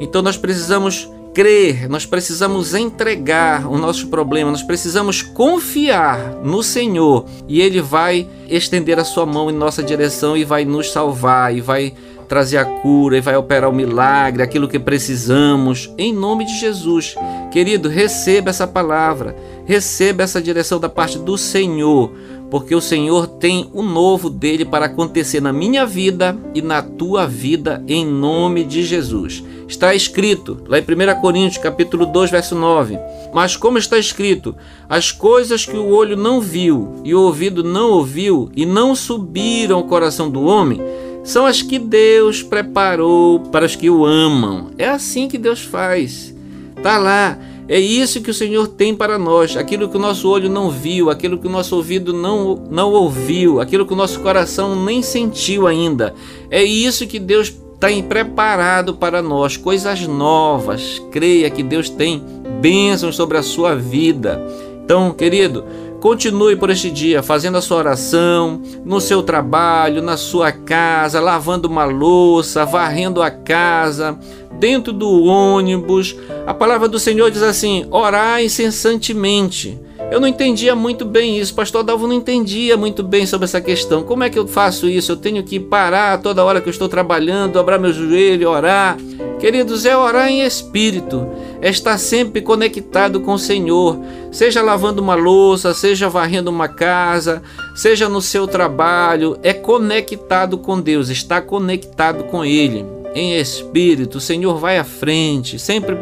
Então 0.00 0.22
nós 0.22 0.36
precisamos 0.36 1.10
crer, 1.34 1.88
nós 1.88 2.04
precisamos 2.04 2.74
entregar 2.74 3.66
o 3.66 3.78
nosso 3.78 4.08
problema, 4.08 4.50
nós 4.50 4.62
precisamos 4.62 5.22
confiar 5.22 6.34
no 6.42 6.62
Senhor. 6.62 7.24
E 7.48 7.60
Ele 7.60 7.80
vai 7.80 8.28
estender 8.48 8.98
a 8.98 9.04
sua 9.04 9.24
mão 9.26 9.50
em 9.50 9.54
nossa 9.54 9.82
direção 9.82 10.36
e 10.36 10.44
vai 10.44 10.64
nos 10.64 10.90
salvar 10.90 11.54
e 11.54 11.60
vai 11.60 11.94
trazer 12.28 12.56
a 12.56 12.64
cura 12.64 13.18
e 13.18 13.20
vai 13.20 13.36
operar 13.36 13.68
o 13.68 13.74
milagre, 13.74 14.42
aquilo 14.42 14.68
que 14.68 14.78
precisamos, 14.78 15.92
em 15.98 16.14
nome 16.14 16.46
de 16.46 16.58
Jesus. 16.58 17.14
Querido, 17.50 17.90
receba 17.90 18.48
essa 18.48 18.66
palavra, 18.66 19.36
receba 19.66 20.22
essa 20.22 20.40
direção 20.40 20.80
da 20.80 20.88
parte 20.88 21.18
do 21.18 21.36
Senhor 21.36 22.10
porque 22.52 22.74
o 22.74 22.82
Senhor 22.82 23.26
tem 23.26 23.70
o 23.72 23.80
novo 23.82 24.28
dele 24.28 24.62
para 24.62 24.84
acontecer 24.84 25.40
na 25.40 25.54
minha 25.54 25.86
vida 25.86 26.36
e 26.54 26.60
na 26.60 26.82
tua 26.82 27.26
vida 27.26 27.82
em 27.88 28.04
nome 28.04 28.62
de 28.62 28.82
Jesus. 28.82 29.42
Está 29.66 29.94
escrito 29.94 30.58
lá 30.68 30.78
em 30.78 30.82
1 30.82 31.18
Coríntios, 31.22 31.56
capítulo 31.56 32.04
2, 32.04 32.30
verso 32.30 32.54
9: 32.54 32.98
"Mas 33.32 33.56
como 33.56 33.78
está 33.78 33.98
escrito: 33.98 34.54
as 34.86 35.10
coisas 35.10 35.64
que 35.64 35.78
o 35.78 35.88
olho 35.88 36.14
não 36.14 36.42
viu 36.42 37.00
e 37.02 37.14
o 37.14 37.22
ouvido 37.22 37.64
não 37.64 37.92
ouviu 37.92 38.50
e 38.54 38.66
não 38.66 38.94
subiram 38.94 39.78
ao 39.78 39.84
coração 39.84 40.28
do 40.28 40.44
homem, 40.44 40.78
são 41.24 41.46
as 41.46 41.62
que 41.62 41.78
Deus 41.78 42.42
preparou 42.42 43.40
para 43.40 43.64
os 43.64 43.74
que 43.74 43.88
o 43.88 44.04
amam". 44.04 44.72
É 44.76 44.90
assim 44.90 45.26
que 45.26 45.38
Deus 45.38 45.62
faz. 45.62 46.34
Tá 46.82 46.98
lá 46.98 47.38
é 47.68 47.78
isso 47.78 48.20
que 48.20 48.30
o 48.30 48.34
Senhor 48.34 48.68
tem 48.68 48.94
para 48.94 49.18
nós, 49.18 49.56
aquilo 49.56 49.88
que 49.88 49.96
o 49.96 50.00
nosso 50.00 50.28
olho 50.28 50.48
não 50.48 50.70
viu, 50.70 51.10
aquilo 51.10 51.38
que 51.38 51.46
o 51.46 51.50
nosso 51.50 51.76
ouvido 51.76 52.12
não, 52.12 52.56
não 52.70 52.92
ouviu, 52.92 53.60
aquilo 53.60 53.86
que 53.86 53.92
o 53.92 53.96
nosso 53.96 54.20
coração 54.20 54.84
nem 54.84 55.02
sentiu 55.02 55.66
ainda. 55.66 56.14
É 56.50 56.62
isso 56.62 57.06
que 57.06 57.18
Deus 57.18 57.54
tem 57.78 58.02
preparado 58.02 58.94
para 58.94 59.20
nós, 59.20 59.56
coisas 59.56 60.06
novas. 60.06 61.02
Creia 61.10 61.50
que 61.50 61.62
Deus 61.62 61.88
tem 61.88 62.22
bênçãos 62.60 63.16
sobre 63.16 63.38
a 63.38 63.42
sua 63.42 63.74
vida. 63.74 64.40
Então, 64.84 65.12
querido, 65.12 65.64
Continue 66.02 66.56
por 66.56 66.68
este 66.68 66.90
dia 66.90 67.22
fazendo 67.22 67.58
a 67.58 67.62
sua 67.62 67.76
oração, 67.76 68.60
no 68.84 69.00
seu 69.00 69.22
trabalho, 69.22 70.02
na 70.02 70.16
sua 70.16 70.50
casa, 70.50 71.20
lavando 71.20 71.68
uma 71.68 71.84
louça, 71.84 72.64
varrendo 72.64 73.22
a 73.22 73.30
casa, 73.30 74.18
dentro 74.58 74.92
do 74.92 75.22
ônibus. 75.22 76.16
A 76.44 76.52
palavra 76.52 76.88
do 76.88 76.98
Senhor 76.98 77.30
diz 77.30 77.40
assim: 77.40 77.86
orar 77.88 78.42
incessantemente. 78.42 79.78
Eu 80.10 80.20
não 80.20 80.26
entendia 80.26 80.74
muito 80.74 81.04
bem 81.04 81.38
isso, 81.38 81.54
pastor 81.54 81.84
Dalvo 81.84 82.08
não 82.08 82.14
entendia 82.14 82.76
muito 82.76 83.04
bem 83.04 83.24
sobre 83.24 83.44
essa 83.44 83.60
questão. 83.60 84.02
Como 84.02 84.24
é 84.24 84.28
que 84.28 84.38
eu 84.38 84.48
faço 84.48 84.88
isso? 84.88 85.12
Eu 85.12 85.16
tenho 85.16 85.42
que 85.44 85.60
parar 85.60 86.20
toda 86.20 86.44
hora 86.44 86.60
que 86.60 86.68
eu 86.68 86.72
estou 86.72 86.88
trabalhando, 86.88 87.52
dobrar 87.52 87.78
meu 87.78 87.92
joelho, 87.92 88.50
orar. 88.50 88.98
Queridos, 89.42 89.84
é 89.84 89.96
orar 89.96 90.28
em 90.28 90.42
espírito, 90.42 91.26
é 91.60 91.68
estar 91.68 91.98
sempre 91.98 92.40
conectado 92.40 93.18
com 93.22 93.32
o 93.32 93.38
Senhor, 93.38 93.98
seja 94.30 94.62
lavando 94.62 95.02
uma 95.02 95.16
louça, 95.16 95.74
seja 95.74 96.08
varrendo 96.08 96.48
uma 96.48 96.68
casa, 96.68 97.42
seja 97.74 98.08
no 98.08 98.22
seu 98.22 98.46
trabalho, 98.46 99.36
é 99.42 99.52
conectado 99.52 100.56
com 100.56 100.80
Deus, 100.80 101.08
está 101.08 101.40
conectado 101.40 102.22
com 102.22 102.44
Ele, 102.44 102.86
em 103.16 103.34
espírito. 103.34 104.18
O 104.18 104.20
Senhor 104.20 104.58
vai 104.58 104.78
à 104.78 104.84
frente, 104.84 105.58
sempre 105.58 105.98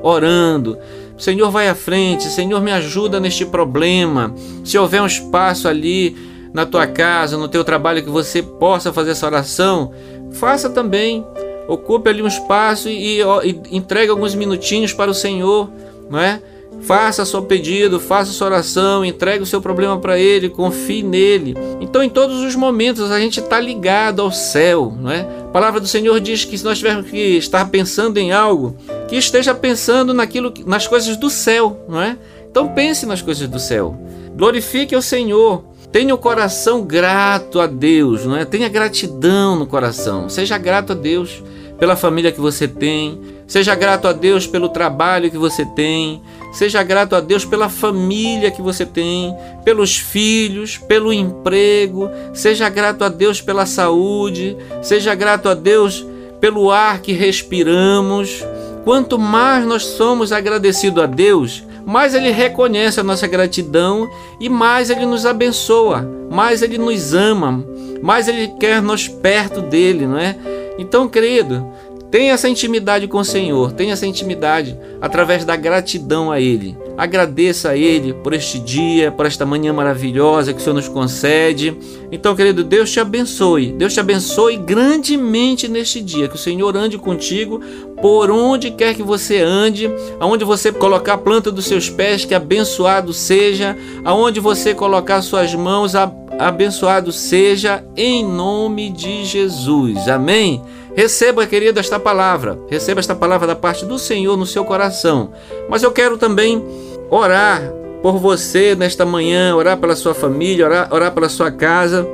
orando. 0.00 0.78
Senhor, 1.18 1.50
vai 1.50 1.68
à 1.68 1.74
frente, 1.74 2.22
Senhor, 2.28 2.60
me 2.60 2.70
ajuda 2.70 3.18
neste 3.18 3.44
problema. 3.44 4.32
Se 4.62 4.78
houver 4.78 5.02
um 5.02 5.06
espaço 5.06 5.66
ali 5.66 6.16
na 6.52 6.64
tua 6.64 6.86
casa, 6.86 7.36
no 7.36 7.48
teu 7.48 7.64
trabalho, 7.64 8.04
que 8.04 8.08
você 8.08 8.40
possa 8.40 8.92
fazer 8.92 9.10
essa 9.10 9.26
oração, 9.26 9.90
faça 10.30 10.70
também. 10.70 11.26
Ocupe 11.66 12.08
ali 12.08 12.22
um 12.22 12.26
espaço 12.26 12.88
e, 12.88 13.20
e, 13.20 13.60
entregue 13.70 14.10
alguns 14.10 14.34
minutinhos 14.34 14.92
para 14.92 15.10
o 15.10 15.14
Senhor, 15.14 15.70
não 16.10 16.18
é? 16.18 16.40
Faça 16.82 17.24
seu 17.24 17.42
pedido, 17.42 17.98
faça 17.98 18.32
sua 18.32 18.48
oração, 18.48 19.04
entregue 19.04 19.42
o 19.42 19.46
seu 19.46 19.60
problema 19.60 19.98
para 19.98 20.18
Ele, 20.18 20.50
confie 20.50 21.02
nele. 21.02 21.54
Então, 21.80 22.02
em 22.02 22.10
todos 22.10 22.42
os 22.42 22.54
momentos, 22.54 23.10
a 23.10 23.18
gente 23.18 23.40
está 23.40 23.58
ligado 23.58 24.20
ao 24.20 24.30
céu, 24.30 24.94
não 25.00 25.10
é? 25.10 25.20
A 25.20 25.50
palavra 25.52 25.80
do 25.80 25.86
Senhor 25.86 26.20
diz 26.20 26.44
que 26.44 26.58
se 26.58 26.64
nós 26.64 26.78
tivermos 26.78 27.10
que 27.10 27.16
estar 27.16 27.64
pensando 27.70 28.18
em 28.18 28.32
algo, 28.32 28.76
que 29.08 29.16
esteja 29.16 29.54
pensando 29.54 30.12
naquilo, 30.12 30.52
nas 30.66 30.86
coisas 30.86 31.16
do 31.16 31.30
céu, 31.30 31.86
não 31.88 32.02
é? 32.02 32.18
Então, 32.50 32.68
pense 32.68 33.06
nas 33.06 33.22
coisas 33.22 33.48
do 33.48 33.58
céu. 33.58 33.98
Glorifique 34.36 34.94
o 34.94 35.02
Senhor. 35.02 35.64
Tenha 35.90 36.14
o 36.14 36.18
coração 36.18 36.82
grato 36.82 37.60
a 37.60 37.66
Deus, 37.66 38.26
não 38.26 38.36
é? 38.36 38.44
Tenha 38.44 38.68
gratidão 38.68 39.56
no 39.56 39.64
coração. 39.64 40.28
Seja 40.28 40.58
grato 40.58 40.92
a 40.92 40.94
Deus 40.94 41.42
pela 41.78 41.96
família 41.96 42.32
que 42.32 42.40
você 42.40 42.68
tem, 42.68 43.20
seja 43.46 43.74
grato 43.74 44.06
a 44.06 44.12
Deus 44.12 44.46
pelo 44.46 44.68
trabalho 44.68 45.30
que 45.30 45.38
você 45.38 45.64
tem, 45.64 46.22
seja 46.52 46.82
grato 46.82 47.16
a 47.16 47.20
Deus 47.20 47.44
pela 47.44 47.68
família 47.68 48.50
que 48.50 48.62
você 48.62 48.86
tem, 48.86 49.34
pelos 49.64 49.96
filhos, 49.96 50.78
pelo 50.78 51.12
emprego, 51.12 52.08
seja 52.32 52.68
grato 52.68 53.02
a 53.04 53.08
Deus 53.08 53.40
pela 53.40 53.66
saúde, 53.66 54.56
seja 54.82 55.14
grato 55.14 55.48
a 55.48 55.54
Deus 55.54 56.06
pelo 56.40 56.70
ar 56.70 57.00
que 57.00 57.12
respiramos. 57.12 58.44
Quanto 58.84 59.18
mais 59.18 59.64
nós 59.66 59.82
somos 59.82 60.30
agradecidos 60.30 61.02
a 61.02 61.06
Deus, 61.06 61.64
mais 61.86 62.14
Ele 62.14 62.30
reconhece 62.30 63.00
a 63.00 63.04
nossa 63.04 63.26
gratidão 63.26 64.08
e 64.40 64.48
mais 64.48 64.90
Ele 64.90 65.06
nos 65.06 65.26
abençoa, 65.26 66.08
mais 66.30 66.62
Ele 66.62 66.78
nos 66.78 67.14
ama, 67.14 67.64
mais 68.02 68.28
Ele 68.28 68.48
quer 68.58 68.82
nós 68.82 69.08
perto 69.08 69.60
dele, 69.60 70.06
não 70.06 70.18
é? 70.18 70.36
Então, 70.78 71.08
querido, 71.08 71.66
tenha 72.14 72.32
essa 72.32 72.48
intimidade 72.48 73.08
com 73.08 73.18
o 73.18 73.24
Senhor, 73.24 73.72
tenha 73.72 73.92
essa 73.92 74.06
intimidade 74.06 74.78
através 75.00 75.44
da 75.44 75.56
gratidão 75.56 76.30
a 76.30 76.40
Ele. 76.40 76.78
Agradeça 76.96 77.70
a 77.70 77.76
Ele 77.76 78.12
por 78.12 78.32
este 78.32 78.60
dia, 78.60 79.10
por 79.10 79.26
esta 79.26 79.44
manhã 79.44 79.72
maravilhosa 79.72 80.52
que 80.52 80.60
o 80.60 80.62
Senhor 80.62 80.76
nos 80.76 80.86
concede. 80.86 81.76
Então, 82.12 82.36
querido, 82.36 82.62
Deus 82.62 82.92
te 82.92 83.00
abençoe. 83.00 83.72
Deus 83.72 83.94
te 83.94 83.98
abençoe 83.98 84.56
grandemente 84.56 85.66
neste 85.66 86.00
dia. 86.00 86.28
Que 86.28 86.36
o 86.36 86.38
Senhor 86.38 86.76
ande 86.76 86.98
contigo 86.98 87.60
por 88.00 88.30
onde 88.30 88.70
quer 88.70 88.94
que 88.94 89.02
você 89.02 89.40
ande, 89.40 89.90
aonde 90.20 90.44
você 90.44 90.70
colocar 90.70 91.14
a 91.14 91.18
planta 91.18 91.50
dos 91.50 91.64
seus 91.64 91.90
pés, 91.90 92.24
que 92.24 92.32
abençoado 92.32 93.12
seja, 93.12 93.76
aonde 94.04 94.38
você 94.38 94.72
colocar 94.72 95.20
suas 95.20 95.52
mãos, 95.52 95.94
abençoado 96.38 97.10
seja, 97.10 97.84
em 97.96 98.24
nome 98.24 98.90
de 98.90 99.24
Jesus. 99.24 100.06
Amém? 100.06 100.62
Receba, 100.94 101.46
querido, 101.46 101.80
esta 101.80 101.98
palavra. 101.98 102.58
Receba 102.68 103.00
esta 103.00 103.14
palavra 103.14 103.46
da 103.46 103.56
parte 103.56 103.84
do 103.84 103.98
Senhor 103.98 104.36
no 104.36 104.46
seu 104.46 104.64
coração. 104.64 105.32
Mas 105.68 105.82
eu 105.82 105.90
quero 105.90 106.16
também 106.16 106.64
orar 107.10 107.62
por 108.02 108.18
você 108.18 108.74
nesta 108.74 109.04
manhã, 109.04 109.56
orar 109.56 109.76
pela 109.78 109.96
sua 109.96 110.14
família, 110.14 110.66
orar, 110.66 110.88
orar 110.92 111.12
pela 111.12 111.28
sua 111.28 111.50
casa. 111.50 112.06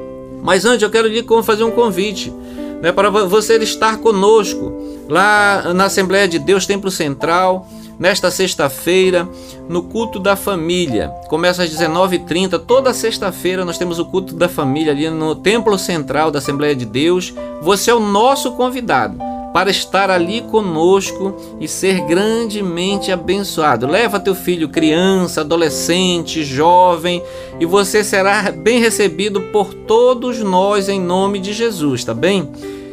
Mas 0.43 0.64
antes 0.64 0.83
eu 0.83 0.90
quero 0.90 1.09
lhe 1.09 1.25
fazer 1.43 1.64
um 1.64 1.71
convite 1.71 2.33
né, 2.81 2.90
para 2.90 3.11
você 3.11 3.57
estar 3.59 3.99
conosco 3.99 4.73
lá 5.09 5.73
na 5.75 5.85
Assembleia 5.85 6.27
de 6.27 6.38
Deus 6.38 6.66
Templo 6.66 6.90
Central 6.90 7.66
nesta 8.00 8.30
sexta-feira, 8.30 9.28
no 9.68 9.82
culto 9.82 10.18
da 10.18 10.34
família. 10.34 11.10
Começa 11.28 11.62
às 11.62 11.70
19h30. 11.70 12.58
Toda 12.58 12.94
sexta-feira 12.94 13.62
nós 13.62 13.76
temos 13.76 13.98
o 13.98 14.06
culto 14.06 14.34
da 14.34 14.48
família 14.48 14.90
ali 14.90 15.10
no 15.10 15.34
Templo 15.34 15.78
Central 15.78 16.30
da 16.30 16.38
Assembleia 16.38 16.74
de 16.74 16.86
Deus. 16.86 17.34
Você 17.60 17.90
é 17.90 17.94
o 17.94 18.00
nosso 18.00 18.52
convidado 18.52 19.18
para 19.52 19.68
estar 19.68 20.10
ali 20.10 20.40
conosco 20.42 21.36
e 21.60 21.68
ser 21.68 22.00
grandemente 22.06 23.12
abençoado. 23.12 23.86
Leva 23.86 24.20
teu 24.20 24.34
filho, 24.34 24.68
criança, 24.68 25.42
adolescente, 25.42 26.42
jovem, 26.42 27.22
e 27.58 27.66
você 27.66 28.02
será 28.02 28.50
bem 28.50 28.80
recebido 28.80 29.40
por 29.52 29.74
todos 29.74 30.38
nós 30.38 30.88
em 30.88 31.00
nome 31.00 31.38
de 31.38 31.52
Jesus, 31.52 32.04
tá 32.04 32.14
bem? 32.14 32.48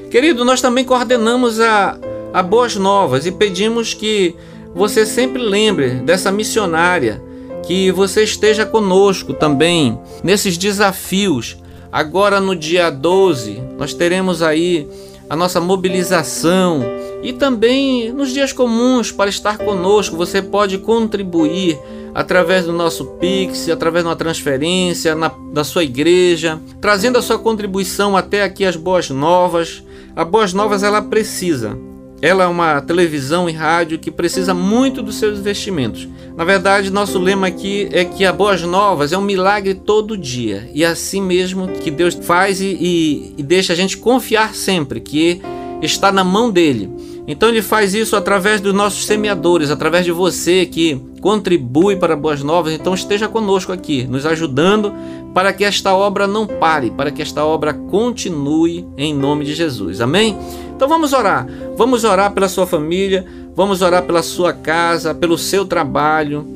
Querido, 0.10 0.44
nós 0.44 0.60
também 0.60 0.84
coordenamos 0.84 1.62
a, 1.62 1.98
a 2.34 2.42
Boas 2.42 2.76
Novas 2.76 3.26
e 3.26 3.32
pedimos 3.32 3.94
que 3.94 4.36
você 4.76 5.06
sempre 5.06 5.42
lembre 5.42 5.90
dessa 5.96 6.32
missionária, 6.32 7.22
que 7.66 7.92
você 7.92 8.24
esteja 8.24 8.66
conosco 8.66 9.34
também 9.34 10.00
nesses 10.24 10.58
desafios. 10.58 11.58
Agora 11.92 12.40
no 12.40 12.56
dia 12.56 12.90
12, 12.90 13.62
nós 13.78 13.94
teremos 13.94 14.42
aí 14.42 14.88
a 15.30 15.36
nossa 15.36 15.60
mobilização 15.60 16.82
e 17.22 17.34
também 17.34 18.12
nos 18.14 18.32
dias 18.32 18.54
comuns 18.54 19.12
para 19.12 19.30
estar 19.30 19.58
conosco, 19.58 20.16
você 20.16 20.42
pode 20.42 20.78
contribuir 20.78 21.78
através 22.14 22.66
do 22.66 22.74
nosso 22.74 23.06
Pix, 23.20 23.70
através 23.70 24.04
de 24.04 24.10
uma 24.10 24.16
transferência 24.16 25.14
na, 25.14 25.32
da 25.52 25.64
sua 25.64 25.84
igreja, 25.84 26.60
trazendo 26.80 27.18
a 27.18 27.22
sua 27.22 27.38
contribuição 27.38 28.16
até 28.16 28.44
aqui 28.44 28.66
as 28.66 28.76
Boas 28.76 29.10
Novas. 29.10 29.84
A 30.16 30.24
Boas 30.24 30.54
Novas 30.54 30.84
ela 30.84 31.02
precisa 31.02 31.78
ela 32.22 32.44
é 32.44 32.48
uma 32.48 32.82
televisão 32.82 33.50
e 33.50 33.54
rádio 33.54 34.00
que 34.00 34.10
precisa 34.10 34.54
muito 34.54 35.04
dos 35.04 35.16
seus 35.16 35.40
investimentos. 35.40 36.08
Na 36.36 36.44
verdade, 36.44 36.92
nosso 36.92 37.20
lema 37.20 37.48
aqui 37.48 37.90
é 37.92 38.06
que 38.06 38.26
a 38.26 38.32
Boas 38.32 38.62
Novas 38.62 39.12
é 39.12 39.18
um 39.18 39.22
milagre 39.22 39.74
todo 39.74 40.18
dia. 40.18 40.70
E 40.74 40.84
é 40.84 40.88
assim 40.88 41.22
mesmo 41.22 41.68
que 41.68 41.90
Deus 41.90 42.14
faz 42.14 42.62
e, 42.62 42.78
e, 42.80 43.34
e 43.38 43.44
deixa 43.44 43.74
a 43.74 43.76
gente 43.76 43.98
confiar 43.98 44.54
sempre 44.54 45.00
que 45.00 45.42
está 45.82 46.12
na 46.12 46.24
mão 46.24 46.52
dele. 46.52 46.90
Então 47.28 47.50
ele 47.50 47.62
faz 47.62 47.94
isso 47.94 48.16
através 48.16 48.62
dos 48.62 48.74
nossos 48.74 49.06
semeadores, 49.06 49.70
através 49.70 50.06
de 50.06 50.12
você 50.12 50.66
que 50.66 51.00
contribui 51.20 51.98
para 51.98 52.16
Boas 52.16 52.42
Novas. 52.42 52.74
Então 52.74 52.94
esteja 52.94 53.28
conosco 53.28 53.74
aqui, 53.74 54.08
nos 54.08 54.26
ajudando 54.26 54.94
para 55.34 55.52
que 55.52 55.66
esta 55.66 55.94
obra 55.94 56.26
não 56.26 56.48
pare, 56.48 56.90
para 56.90 57.12
que 57.12 57.22
esta 57.22 57.44
obra 57.44 57.74
continue 57.74 58.88
em 58.98 59.14
nome 59.14 59.44
de 59.44 59.54
Jesus. 59.54 60.00
Amém? 60.00 60.38
Então 60.74 60.88
vamos 60.88 61.12
orar. 61.12 61.46
Vamos 61.76 62.06
orar 62.06 62.32
pela 62.32 62.48
sua 62.48 62.66
família, 62.66 63.26
vamos 63.54 63.82
orar 63.82 64.04
pela 64.04 64.24
sua 64.24 64.54
casa, 64.54 65.14
pelo 65.14 65.38
seu 65.38 65.66
trabalho 65.66 66.48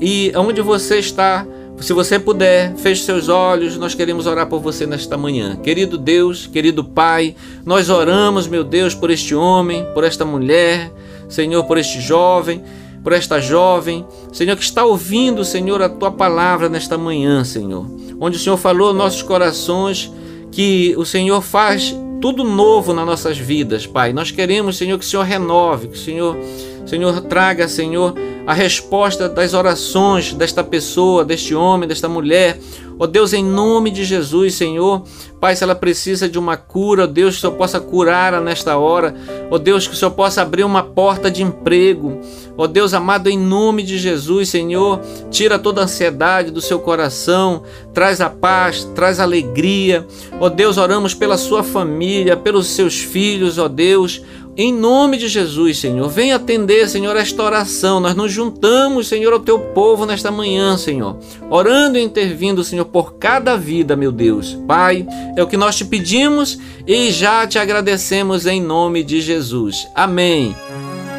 e 0.00 0.32
onde 0.36 0.60
você 0.62 0.98
está 0.98 1.46
se 1.80 1.92
você 1.92 2.18
puder, 2.18 2.74
feche 2.76 3.02
seus 3.02 3.28
olhos, 3.28 3.76
nós 3.76 3.94
queremos 3.94 4.26
orar 4.26 4.46
por 4.48 4.60
você 4.60 4.86
nesta 4.86 5.16
manhã. 5.16 5.56
Querido 5.56 5.96
Deus, 5.96 6.46
querido 6.46 6.82
Pai, 6.82 7.36
nós 7.64 7.88
oramos, 7.88 8.48
meu 8.48 8.64
Deus, 8.64 8.94
por 8.94 9.10
este 9.10 9.34
homem, 9.34 9.86
por 9.94 10.02
esta 10.02 10.24
mulher, 10.24 10.92
Senhor, 11.28 11.64
por 11.64 11.78
este 11.78 12.00
jovem, 12.00 12.62
por 13.02 13.12
esta 13.12 13.40
jovem, 13.40 14.04
Senhor, 14.32 14.56
que 14.56 14.62
está 14.62 14.84
ouvindo, 14.84 15.44
Senhor, 15.44 15.80
a 15.80 15.88
tua 15.88 16.10
palavra 16.10 16.68
nesta 16.68 16.98
manhã, 16.98 17.44
Senhor. 17.44 17.86
Onde 18.20 18.36
o 18.36 18.40
Senhor 18.40 18.56
falou 18.56 18.92
nossos 18.92 19.22
corações 19.22 20.12
que 20.50 20.94
o 20.96 21.04
Senhor 21.04 21.40
faz 21.40 21.94
tudo 22.20 22.42
novo 22.42 22.92
nas 22.92 23.06
nossas 23.06 23.38
vidas, 23.38 23.86
Pai. 23.86 24.12
Nós 24.12 24.30
queremos, 24.30 24.76
Senhor, 24.76 24.98
que 24.98 25.04
o 25.04 25.08
Senhor 25.08 25.22
renove, 25.22 25.88
que 25.88 25.96
o 25.96 26.00
Senhor, 26.00 26.36
Senhor 26.84 27.20
traga, 27.22 27.68
Senhor, 27.68 28.14
a 28.48 28.54
resposta 28.54 29.28
das 29.28 29.52
orações 29.52 30.32
desta 30.32 30.64
pessoa, 30.64 31.22
deste 31.22 31.54
homem, 31.54 31.86
desta 31.86 32.08
mulher. 32.08 32.58
Ó 32.98 33.04
oh 33.04 33.06
Deus, 33.06 33.34
em 33.34 33.44
nome 33.44 33.90
de 33.90 34.06
Jesus, 34.06 34.54
Senhor, 34.54 35.04
Pai, 35.38 35.54
se 35.54 35.62
ela 35.62 35.74
precisa 35.74 36.28
de 36.28 36.38
uma 36.38 36.56
cura, 36.56 37.04
ó 37.04 37.06
Deus, 37.06 37.34
que 37.34 37.38
o 37.38 37.40
Senhor 37.42 37.56
possa 37.56 37.78
curá-la 37.78 38.40
nesta 38.40 38.78
hora. 38.78 39.14
Ó 39.50 39.58
Deus, 39.58 39.86
que 39.86 39.92
o 39.92 39.96
Senhor 39.96 40.12
possa 40.12 40.40
abrir 40.40 40.64
uma 40.64 40.82
porta 40.82 41.30
de 41.30 41.42
emprego. 41.42 42.20
Ó 42.56 42.66
Deus 42.66 42.94
amado, 42.94 43.28
em 43.28 43.38
nome 43.38 43.82
de 43.82 43.98
Jesus, 43.98 44.48
Senhor, 44.48 44.98
tira 45.30 45.58
toda 45.58 45.82
a 45.82 45.84
ansiedade 45.84 46.50
do 46.50 46.62
seu 46.62 46.80
coração, 46.80 47.62
traz 47.92 48.20
a 48.20 48.30
paz, 48.30 48.82
traz 48.94 49.20
a 49.20 49.24
alegria. 49.24 50.06
Ó 50.40 50.48
Deus, 50.48 50.78
oramos 50.78 51.12
pela 51.12 51.36
sua 51.36 51.62
família, 51.62 52.34
pelos 52.34 52.66
seus 52.68 52.98
filhos, 52.98 53.58
ó 53.58 53.68
Deus 53.68 54.22
Em 54.60 54.72
nome 54.72 55.16
de 55.16 55.28
Jesus, 55.28 55.78
Senhor, 55.78 56.08
vem 56.08 56.32
atender, 56.32 56.88
Senhor, 56.88 57.16
esta 57.16 57.44
oração. 57.44 58.00
Nós 58.00 58.16
nos 58.16 58.32
juntamos, 58.32 59.06
Senhor, 59.06 59.32
ao 59.32 59.38
teu 59.38 59.56
povo 59.56 60.04
nesta 60.04 60.32
manhã, 60.32 60.76
Senhor, 60.76 61.16
orando 61.48 61.96
e 61.96 62.02
intervindo, 62.02 62.64
Senhor, 62.64 62.86
por 62.86 63.14
cada 63.14 63.56
vida, 63.56 63.94
meu 63.94 64.10
Deus. 64.10 64.58
Pai, 64.66 65.06
é 65.36 65.42
o 65.44 65.46
que 65.46 65.56
nós 65.56 65.76
te 65.76 65.84
pedimos 65.84 66.58
e 66.84 67.12
já 67.12 67.46
te 67.46 67.56
agradecemos 67.56 68.46
em 68.46 68.60
nome 68.60 69.04
de 69.04 69.20
Jesus. 69.20 69.86
Amém. 69.94 70.56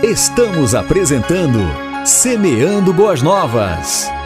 Estamos 0.04 0.76
apresentando 0.76 1.60
Semeando 2.04 2.92
Boas 2.92 3.22
Novas. 3.22 4.19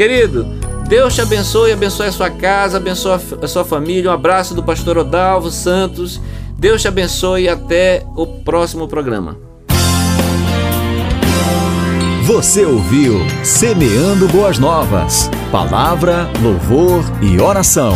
Querido, 0.00 0.46
Deus 0.88 1.14
te 1.14 1.20
abençoe, 1.20 1.72
abençoe 1.72 2.06
a 2.06 2.12
sua 2.12 2.30
casa, 2.30 2.78
abençoe 2.78 3.20
a 3.42 3.46
sua 3.46 3.66
família. 3.66 4.10
Um 4.10 4.14
abraço 4.14 4.54
do 4.54 4.62
pastor 4.62 4.96
Odalvo 4.96 5.50
Santos. 5.50 6.18
Deus 6.56 6.80
te 6.80 6.88
abençoe 6.88 7.42
e 7.42 7.48
até 7.50 8.02
o 8.16 8.26
próximo 8.26 8.88
programa. 8.88 9.36
Você 12.24 12.64
ouviu 12.64 13.18
Semeando 13.44 14.26
Boas 14.28 14.58
Novas. 14.58 15.30
Palavra, 15.52 16.30
louvor 16.42 17.04
e 17.20 17.38
oração. 17.38 17.92